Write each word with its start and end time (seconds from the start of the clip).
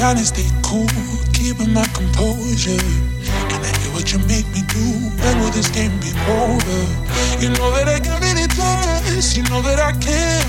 trying 0.00 0.16
to 0.16 0.24
stay 0.24 0.48
cool, 0.64 0.88
keeping 1.36 1.74
my 1.76 1.84
composure. 1.92 2.72
And 3.52 3.60
I 3.60 3.70
hear 3.84 3.92
what 3.92 4.08
you 4.08 4.18
make 4.24 4.48
me 4.56 4.64
do. 4.72 4.86
When 5.20 5.36
will 5.44 5.52
this 5.52 5.68
game 5.68 5.92
be 6.00 6.08
over? 6.24 6.80
You 7.36 7.52
know 7.52 7.68
that 7.76 7.84
I 7.84 8.00
got 8.00 8.16
many 8.24 8.48
plans, 8.48 9.36
you 9.36 9.44
know 9.52 9.60
that 9.60 9.76
I 9.76 9.92
care. 10.00 10.40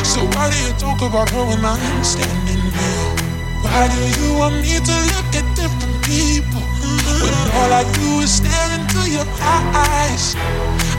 So 0.00 0.24
why 0.32 0.48
do 0.48 0.56
you 0.64 0.72
talk 0.80 1.04
about 1.04 1.28
her 1.28 1.44
when 1.44 1.60
I'm 1.60 2.04
standing 2.04 2.64
here? 2.72 3.12
Why 3.60 3.84
do 3.84 4.00
you 4.16 4.40
want 4.40 4.64
me 4.64 4.80
to 4.80 4.96
look 5.12 5.28
at 5.36 5.44
different 5.60 5.96
people 6.00 6.64
when 7.20 7.36
all 7.52 7.72
I 7.76 7.84
do 8.00 8.24
is 8.24 8.32
stare 8.40 8.80
into 8.80 9.12
your 9.12 9.28
eyes? 9.44 10.32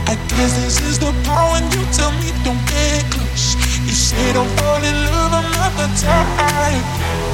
I 0.06 0.14
guess 0.38 0.54
this 0.62 0.78
is 0.86 1.02
the 1.02 1.10
power 1.26 1.58
when 1.58 1.66
you 1.74 1.82
tell 1.90 2.14
me 2.22 2.30
don't 2.46 2.62
get 2.70 3.10
close. 3.10 3.58
You 3.82 3.90
say 3.90 4.32
don't 4.38 4.46
fall 4.54 4.78
in 4.86 4.96
love, 5.10 5.34
I'm 5.34 5.50
not 5.50 5.74
the 5.74 5.88
type. 5.98 7.27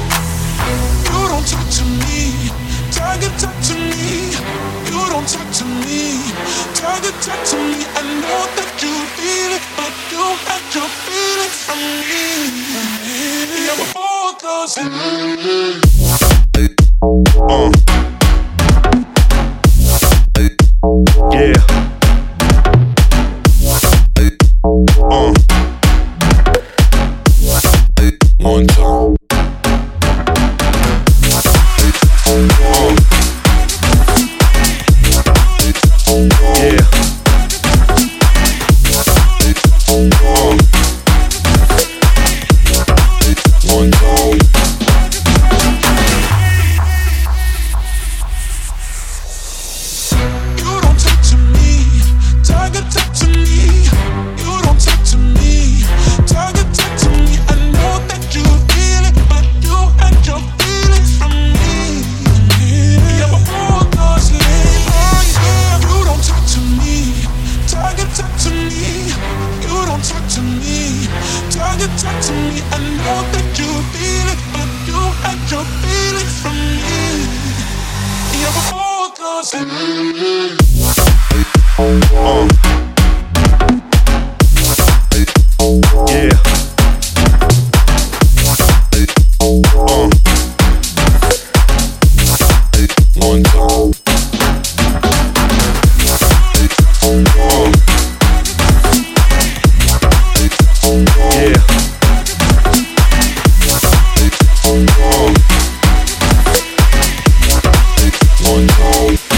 You 0.65 1.21
don't 1.29 1.45
talk 1.45 1.67
to 1.77 1.83
me, 1.85 2.49
target 2.91 3.33
talk 3.37 3.55
to 3.69 3.75
me. 3.75 4.33
You 4.89 5.01
don't 5.13 5.27
talk 5.27 5.49
to 5.59 5.65
me, 5.85 6.19
target 6.73 7.15
talk 7.21 7.41
to 7.51 7.57
me. 7.57 7.85
I 7.93 8.01
know 8.21 8.41
that 8.57 8.71
you 8.81 8.93
feel 9.15 9.51
it, 9.57 9.65
but 9.77 9.93
you 10.11 10.25
your 10.75 10.89
feelings 11.05 11.57
from 11.65 11.79
me. 12.09 12.25
Yeah, 13.65 13.77
before 13.77 14.33
Uh. 17.47 17.71
Yeah. 21.31 21.75
Yeah. 36.15 36.94
One 71.87 71.97
time. 71.97 72.25
Uh. 80.77 81.04
Bye. 108.85 109.34